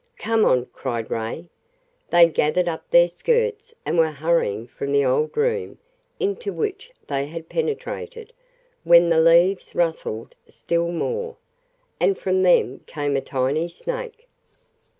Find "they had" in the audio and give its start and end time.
7.05-7.49